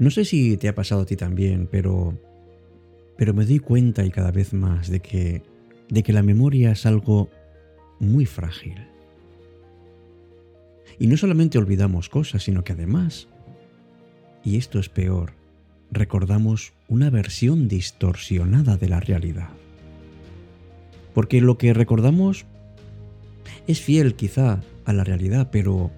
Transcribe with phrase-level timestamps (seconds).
[0.00, 2.18] No sé si te ha pasado a ti también, pero
[3.18, 5.42] pero me doy cuenta y cada vez más de que
[5.90, 7.28] de que la memoria es algo
[7.98, 8.86] muy frágil.
[10.98, 13.28] Y no solamente olvidamos cosas, sino que además,
[14.42, 15.32] y esto es peor,
[15.90, 19.50] recordamos una versión distorsionada de la realidad.
[21.12, 22.46] Porque lo que recordamos
[23.66, 25.90] es fiel quizá a la realidad, pero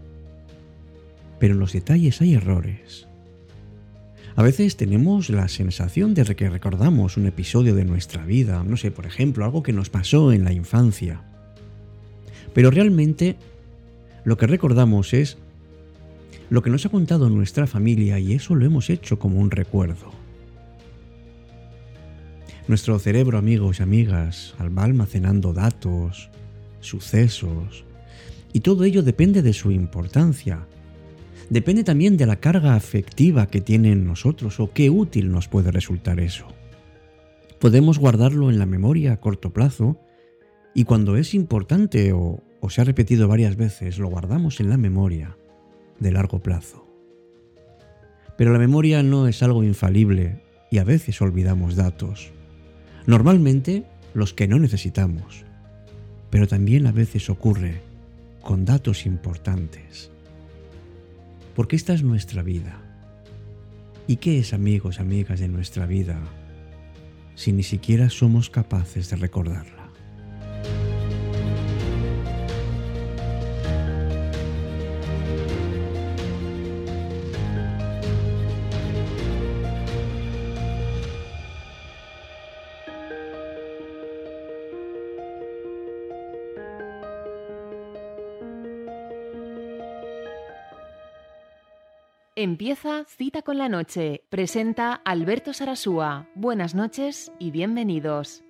[1.39, 3.07] pero en los detalles hay errores.
[4.35, 8.91] A veces tenemos la sensación de que recordamos un episodio de nuestra vida, no sé,
[8.91, 11.23] por ejemplo, algo que nos pasó en la infancia.
[12.55, 13.37] Pero realmente
[14.25, 15.37] lo que recordamos es
[16.49, 20.13] lo que nos ha contado nuestra familia y eso lo hemos hecho como un recuerdo.
[22.69, 26.31] Nuestro cerebro, amigos y amigas, va almacenando datos,
[26.81, 27.85] sucesos,
[28.53, 30.67] y todo ello depende de su importancia,
[31.51, 35.71] depende también de la carga afectiva que tiene en nosotros o qué útil nos puede
[35.71, 36.47] resultar eso.
[37.59, 39.99] Podemos guardarlo en la memoria a corto plazo
[40.75, 44.77] y cuando es importante o, o se ha repetido varias veces, lo guardamos en la
[44.77, 45.37] memoria
[45.99, 46.87] de largo plazo.
[48.37, 52.33] Pero la memoria no es algo infalible y a veces olvidamos datos.
[53.07, 53.85] Normalmente
[54.15, 55.45] los que no necesitamos,
[56.31, 57.83] pero también a veces ocurre
[58.41, 60.11] con datos importantes
[61.55, 62.81] porque esta es nuestra vida.
[64.07, 66.21] ¿Y qué es amigos, amigas de nuestra vida
[67.35, 69.82] si ni siquiera somos capaces de recordarla?
[92.43, 94.25] Empieza Cita con la Noche.
[94.29, 96.27] Presenta Alberto Sarasúa.
[96.35, 98.43] Buenas noches y bienvenidos.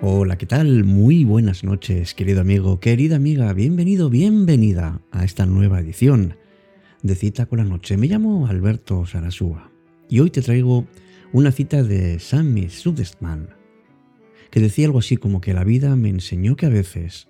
[0.00, 0.84] Hola, ¿qué tal?
[0.84, 6.36] Muy buenas noches, querido amigo, querida amiga, bienvenido, bienvenida a esta nueva edición
[7.06, 7.96] de Cita con la Noche.
[7.96, 9.70] Me llamo Alberto Sarasúa
[10.08, 10.86] y hoy te traigo
[11.32, 13.50] una cita de Sammy Sudestman,
[14.50, 17.28] que decía algo así como que la vida me enseñó que a veces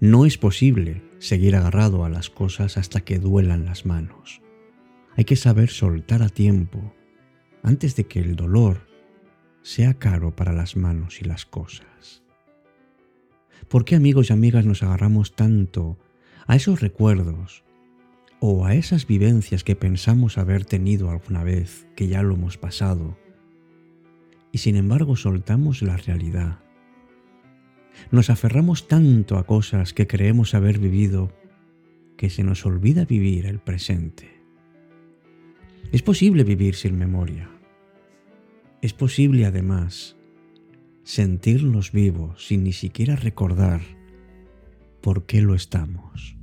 [0.00, 4.40] no es posible seguir agarrado a las cosas hasta que duelan las manos.
[5.16, 6.94] Hay que saber soltar a tiempo
[7.62, 8.86] antes de que el dolor
[9.62, 12.22] sea caro para las manos y las cosas.
[13.68, 15.98] ¿Por qué amigos y amigas nos agarramos tanto
[16.46, 17.64] a esos recuerdos
[18.40, 23.18] o a esas vivencias que pensamos haber tenido alguna vez, que ya lo hemos pasado,
[24.52, 26.60] y sin embargo soltamos la realidad.
[28.10, 31.32] Nos aferramos tanto a cosas que creemos haber vivido
[32.16, 34.38] que se nos olvida vivir el presente.
[35.92, 37.50] Es posible vivir sin memoria.
[38.82, 40.16] Es posible además
[41.02, 43.80] sentirnos vivos sin ni siquiera recordar
[45.00, 46.37] por qué lo estamos.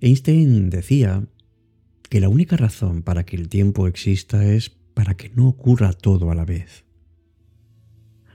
[0.00, 1.26] Einstein decía
[2.08, 6.30] que la única razón para que el tiempo exista es para que no ocurra todo
[6.30, 6.84] a la vez.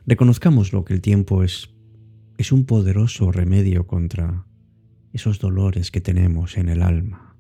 [0.06, 1.70] Reconozcamos lo que el tiempo es,
[2.38, 4.46] es un poderoso remedio contra
[5.14, 7.38] esos dolores que tenemos en el alma.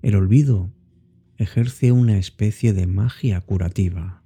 [0.00, 0.72] El olvido
[1.36, 4.22] ejerce una especie de magia curativa.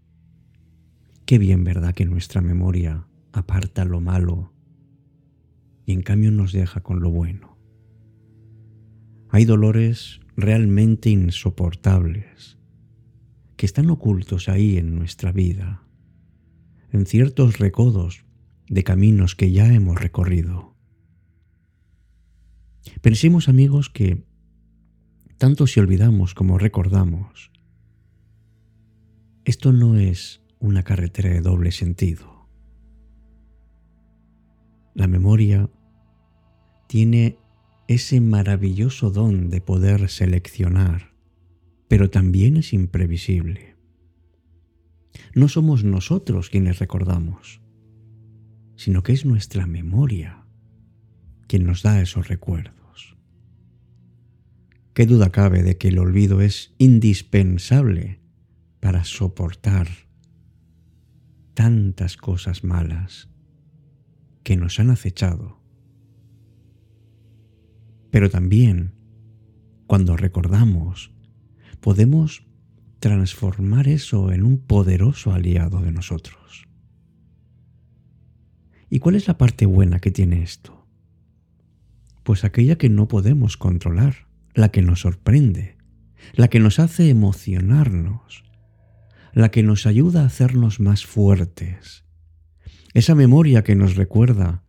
[1.27, 4.53] Qué bien, ¿verdad?, que nuestra memoria aparta lo malo
[5.85, 7.52] y en cambio nos deja con lo bueno.
[9.35, 12.59] Hay dolores realmente insoportables
[13.57, 15.85] que están ocultos ahí en nuestra vida,
[16.91, 18.27] en ciertos recodos
[18.69, 20.77] de caminos que ya hemos recorrido.
[23.01, 24.23] Pensemos amigos que
[25.39, 27.51] tanto si olvidamos como recordamos,
[29.47, 32.51] esto no es una carretera de doble sentido.
[34.95, 35.71] La memoria
[36.87, 37.39] tiene
[37.93, 41.15] ese maravilloso don de poder seleccionar,
[41.89, 43.77] pero también es imprevisible.
[45.35, 47.61] No somos nosotros quienes recordamos,
[48.77, 50.45] sino que es nuestra memoria
[51.47, 53.17] quien nos da esos recuerdos.
[54.95, 58.21] ¿Qué duda cabe de que el olvido es indispensable
[58.81, 59.89] para soportar
[61.55, 63.29] tantas cosas malas
[64.43, 65.62] que nos han acechado.
[68.13, 68.93] Pero también,
[69.87, 71.13] cuando recordamos,
[71.81, 72.47] podemos
[72.99, 76.69] transformar eso en un poderoso aliado de nosotros.
[78.91, 80.87] ¿Y cuál es la parte buena que tiene esto?
[82.23, 85.79] Pues aquella que no podemos controlar, la que nos sorprende,
[86.35, 88.45] la que nos hace emocionarnos,
[89.33, 92.05] la que nos ayuda a hacernos más fuertes,
[92.93, 94.65] esa memoria que nos recuerda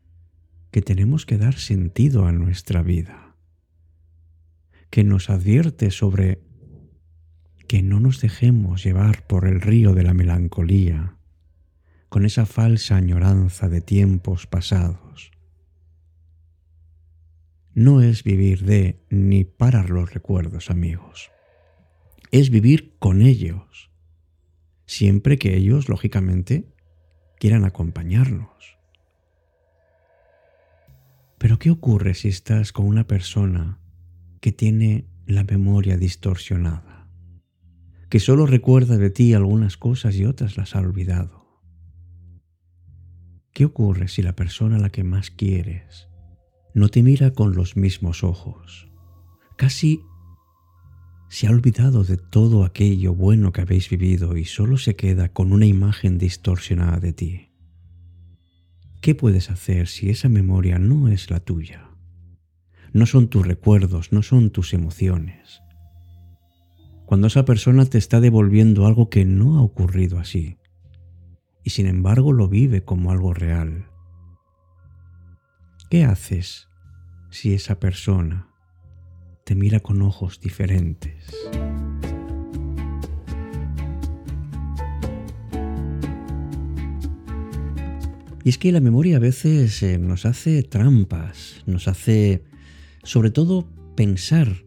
[0.72, 3.33] que tenemos que dar sentido a nuestra vida,
[4.94, 6.44] que nos advierte sobre
[7.68, 11.18] que no nos dejemos llevar por el río de la melancolía,
[12.10, 15.32] con esa falsa añoranza de tiempos pasados.
[17.74, 21.32] No es vivir de ni parar los recuerdos, amigos.
[22.30, 23.90] Es vivir con ellos,
[24.86, 26.68] siempre que ellos, lógicamente,
[27.40, 28.78] quieran acompañarnos.
[31.40, 33.80] Pero ¿qué ocurre si estás con una persona
[34.44, 37.08] que tiene la memoria distorsionada?
[38.10, 41.64] Que solo recuerda de ti algunas cosas y otras las ha olvidado.
[43.54, 46.10] ¿Qué ocurre si la persona a la que más quieres
[46.74, 48.92] no te mira con los mismos ojos?
[49.56, 50.02] Casi
[51.30, 55.54] se ha olvidado de todo aquello bueno que habéis vivido y solo se queda con
[55.54, 57.50] una imagen distorsionada de ti.
[59.00, 61.93] ¿Qué puedes hacer si esa memoria no es la tuya?
[62.94, 65.62] No son tus recuerdos, no son tus emociones.
[67.06, 70.58] Cuando esa persona te está devolviendo algo que no ha ocurrido así,
[71.64, 73.88] y sin embargo lo vive como algo real.
[75.90, 76.68] ¿Qué haces
[77.30, 78.54] si esa persona
[79.44, 81.34] te mira con ojos diferentes.
[88.46, 92.44] Y es que la memoria a veces eh, nos hace trampas, nos hace
[93.04, 94.64] sobre todo pensar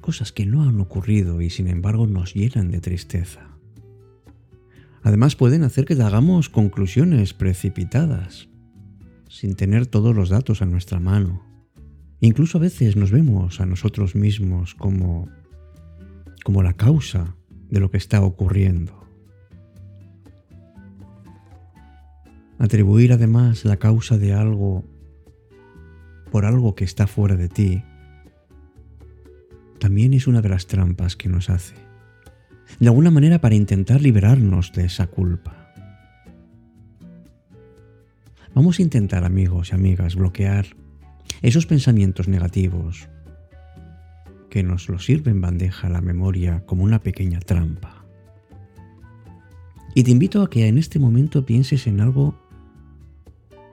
[0.00, 3.48] cosas que no han ocurrido y sin embargo nos llenan de tristeza.
[5.02, 8.48] Además pueden hacer que hagamos conclusiones precipitadas,
[9.28, 11.42] sin tener todos los datos a nuestra mano.
[12.20, 15.28] Incluso a veces nos vemos a nosotros mismos como,
[16.44, 17.36] como la causa
[17.68, 19.06] de lo que está ocurriendo.
[22.58, 24.84] Atribuir además la causa de algo
[26.30, 27.82] por algo que está fuera de ti
[29.78, 31.74] también es una de las trampas que nos hace.
[32.80, 35.72] De alguna manera para intentar liberarnos de esa culpa.
[38.54, 40.66] Vamos a intentar, amigos y amigas, bloquear
[41.42, 43.08] esos pensamientos negativos
[44.50, 48.06] que nos lo sirven bandeja a la memoria como una pequeña trampa.
[49.94, 52.38] Y te invito a que en este momento pienses en algo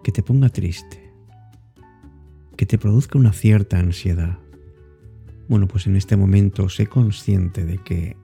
[0.04, 1.03] que te ponga triste,
[2.56, 4.40] que te produzca una cierta ansiedad.
[5.48, 8.18] Bueno, pues en este momento sé consciente de que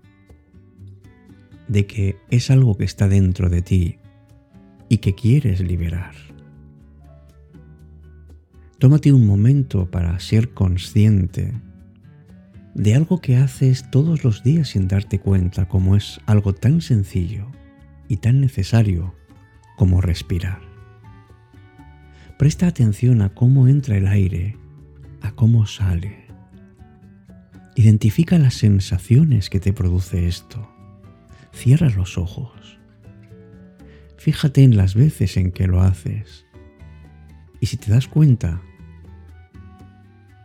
[1.67, 3.99] de que es algo que está dentro de ti
[4.89, 6.15] y que quieres liberar.
[8.79, 11.53] Tómate un momento para ser consciente
[12.73, 17.47] de algo que haces todos los días sin darte cuenta, como es algo tan sencillo
[18.07, 19.13] y tan necesario
[19.75, 20.68] como respirar.
[22.39, 24.55] Presta atención a cómo entra el aire,
[25.21, 26.25] a cómo sale.
[27.75, 30.73] Identifica las sensaciones que te produce esto.
[31.51, 32.79] Cierra los ojos.
[34.15, 36.45] Fíjate en las veces en que lo haces.
[37.59, 38.61] Y si te das cuenta,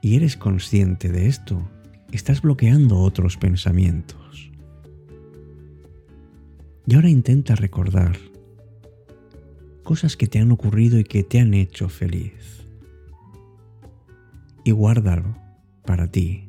[0.02, 1.70] y eres consciente de esto,
[2.10, 4.50] estás bloqueando otros pensamientos.
[6.88, 8.16] Y ahora intenta recordar
[9.84, 12.66] cosas que te han ocurrido y que te han hecho feliz.
[14.64, 15.36] Y guárdalo
[15.84, 16.48] para ti,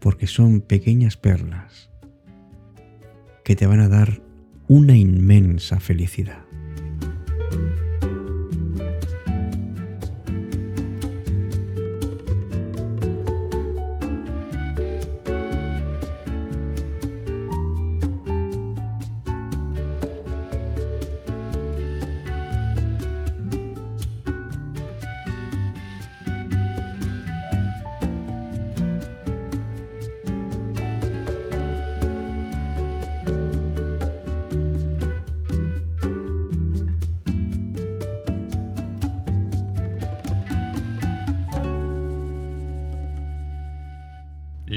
[0.00, 1.90] porque son pequeñas perlas
[3.44, 4.20] que te van a dar
[4.68, 6.44] una inmensa felicidad.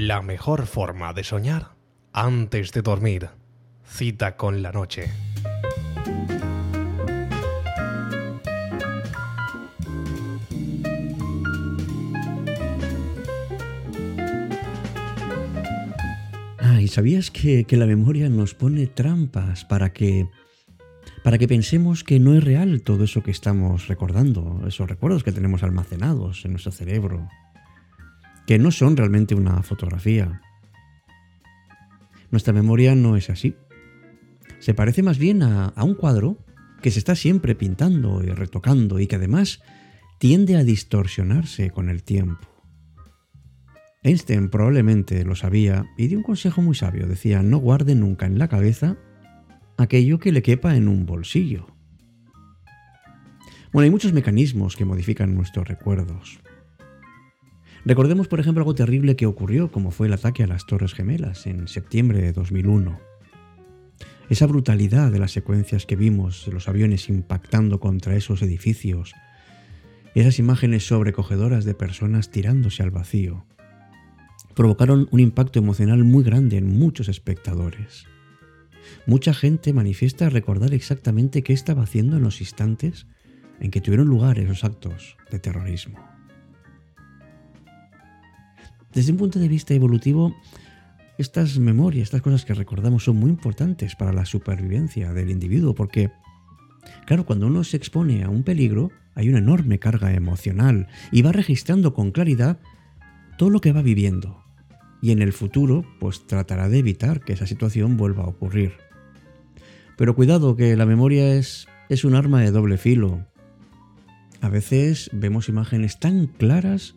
[0.07, 1.71] La mejor forma de soñar
[2.13, 3.29] antes de dormir.
[3.83, 5.09] Cita con la noche.
[16.59, 20.29] Ah, ¿y sabías que, que, la memoria nos pone trampas para que,
[21.23, 25.31] para que pensemos que no es real todo eso que estamos recordando, esos recuerdos que
[25.31, 27.27] tenemos almacenados en nuestro cerebro?
[28.45, 30.41] Que no son realmente una fotografía.
[32.31, 33.55] Nuestra memoria no es así.
[34.59, 36.43] Se parece más bien a, un cuadro
[36.81, 39.61] que se está siempre pintando y retocando y que además
[40.19, 42.47] tiende a distorsionarse con el tiempo.
[44.03, 47.07] Einstein probablemente lo sabía y dio un consejo muy sabio.
[47.07, 48.97] Decía, no guarde nunca en la cabeza
[49.77, 51.67] aquello que le quepa en un bolsillo.
[53.73, 56.39] Bueno, hay muchos mecanismos que modifican nuestros recuerdos.
[57.85, 61.45] Recordemos, por ejemplo, algo terrible que ocurrió, como fue el ataque a las Torres Gemelas
[61.45, 62.99] en septiembre de 2001.
[64.27, 69.13] Esa brutalidad de las secuencias que vimos los aviones impactando contra esos edificios,
[70.15, 73.45] esas imágenes sobrecogedoras de personas tirándose al vacío,
[74.55, 78.05] provocaron un impacto emocional muy grande en muchos espectadores.
[79.05, 83.05] Mucha gente manifiesta recordar exactamente qué estaba haciendo en los instantes
[83.59, 86.14] en que tuvieron lugar esos actos de terrorismo.
[88.95, 90.33] Desde un punto de vista evolutivo,
[91.17, 96.11] estas memorias, estas cosas que recordamos son muy importantes para la supervivencia del individuo porque,
[97.05, 101.33] claro, cuando uno se expone a un peligro, hay una enorme carga emocional y va
[101.33, 102.59] registrando con claridad
[103.37, 104.41] todo lo que va viviendo.
[105.01, 108.75] Y en el futuro, pues tratará de evitar que esa situación vuelva a ocurrir.
[109.97, 113.25] Pero cuidado que la memoria es, es un arma de doble filo.
[114.39, 116.95] A veces vemos imágenes tan claras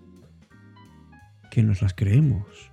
[1.62, 2.72] nos las creemos.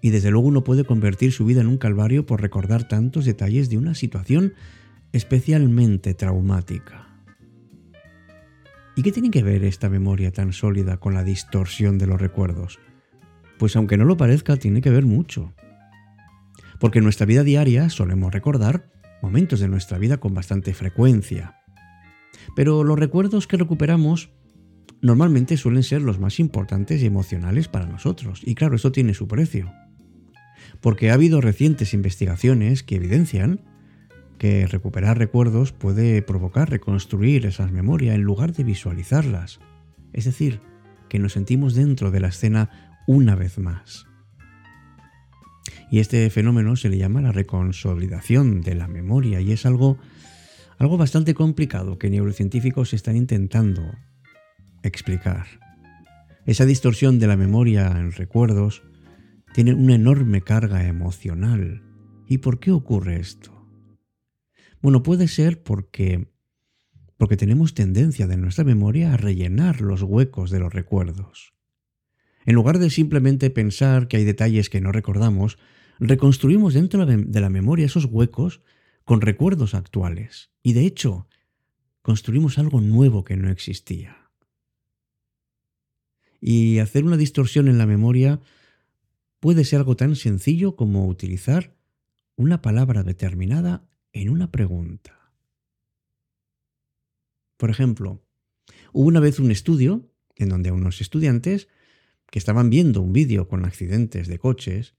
[0.00, 3.70] Y desde luego uno puede convertir su vida en un calvario por recordar tantos detalles
[3.70, 4.54] de una situación
[5.12, 7.08] especialmente traumática.
[8.94, 12.78] ¿Y qué tiene que ver esta memoria tan sólida con la distorsión de los recuerdos?
[13.58, 15.54] Pues aunque no lo parezca, tiene que ver mucho
[16.78, 18.90] porque en nuestra vida diaria solemos recordar
[19.22, 21.56] momentos de nuestra vida con bastante frecuencia.
[22.54, 24.30] Pero los recuerdos que recuperamos
[25.02, 29.28] normalmente suelen ser los más importantes y emocionales para nosotros, y claro, eso tiene su
[29.28, 29.72] precio.
[30.80, 33.60] Porque ha habido recientes investigaciones que evidencian
[34.38, 39.60] que recuperar recuerdos puede provocar reconstruir esas memorias en lugar de visualizarlas.
[40.12, 40.60] Es decir,
[41.08, 44.06] que nos sentimos dentro de la escena una vez más.
[45.90, 49.98] Y este fenómeno se le llama la reconsolidación de la memoria y es algo,
[50.78, 53.82] algo bastante complicado que neurocientíficos están intentando
[54.86, 55.46] explicar.
[56.44, 58.82] Esa distorsión de la memoria en recuerdos
[59.54, 61.82] tiene una enorme carga emocional.
[62.28, 63.52] ¿Y por qué ocurre esto?
[64.80, 66.28] Bueno, puede ser porque
[67.16, 71.54] porque tenemos tendencia de nuestra memoria a rellenar los huecos de los recuerdos.
[72.44, 75.58] En lugar de simplemente pensar que hay detalles que no recordamos,
[75.98, 78.60] reconstruimos dentro de la memoria esos huecos
[79.04, 80.50] con recuerdos actuales.
[80.62, 81.26] Y de hecho,
[82.02, 84.25] construimos algo nuevo que no existía.
[86.40, 88.40] Y hacer una distorsión en la memoria
[89.40, 91.76] puede ser algo tan sencillo como utilizar
[92.36, 95.32] una palabra determinada en una pregunta.
[97.56, 98.22] Por ejemplo,
[98.92, 101.68] hubo una vez un estudio en donde unos estudiantes
[102.30, 104.94] que estaban viendo un vídeo con accidentes de coches,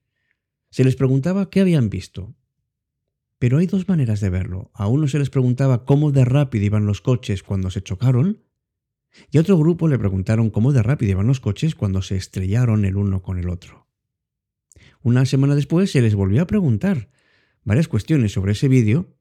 [0.70, 2.36] se les preguntaba qué habían visto.
[3.40, 4.72] Pero hay dos maneras de verlo.
[4.74, 8.44] A uno se les preguntaba cómo de rápido iban los coches cuando se chocaron,
[9.32, 12.86] y a otro grupo le preguntaron cómo de rápido iban los coches cuando se estrellaron
[12.86, 13.88] el uno con el otro.
[15.02, 17.10] Una semana después se les volvió a preguntar
[17.64, 19.18] varias cuestiones sobre ese vídeo,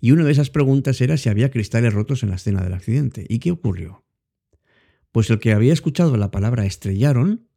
[0.00, 3.26] y una de esas preguntas era si había cristales rotos en la escena del accidente.
[3.28, 4.04] ¿Y qué ocurrió?
[5.10, 7.48] Pues el que había escuchado la palabra estrellaron,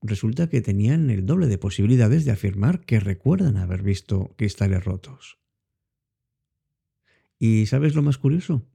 [0.00, 5.38] resulta que tenían el doble de posibilidades de afirmar que recuerdan haber visto cristales rotos.
[7.38, 8.66] ¿Y sabes lo más curioso?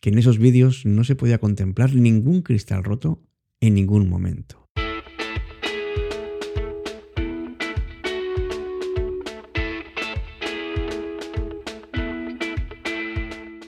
[0.00, 3.22] Que en esos vídeos no se podía contemplar ningún cristal roto
[3.60, 4.68] en ningún momento.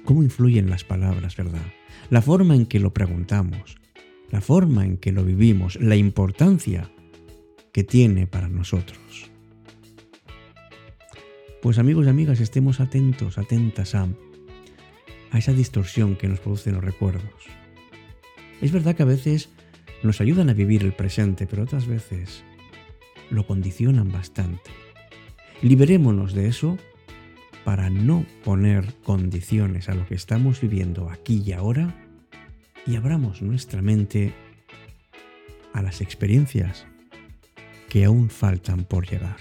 [0.04, 1.62] ¿Cómo influyen las palabras, verdad?
[2.12, 3.78] la forma en que lo preguntamos,
[4.30, 6.90] la forma en que lo vivimos, la importancia
[7.72, 9.30] que tiene para nosotros.
[11.62, 14.08] Pues amigos y amigas, estemos atentos, atentas a,
[15.32, 17.46] a esa distorsión que nos producen los recuerdos.
[18.60, 19.48] Es verdad que a veces
[20.02, 22.44] nos ayudan a vivir el presente, pero otras veces
[23.30, 24.70] lo condicionan bastante.
[25.62, 26.78] Liberémonos de eso
[27.64, 31.94] para no poner condiciones a lo que estamos viviendo aquí y ahora
[32.86, 34.34] y abramos nuestra mente
[35.72, 36.86] a las experiencias
[37.88, 39.36] que aún faltan por llegar.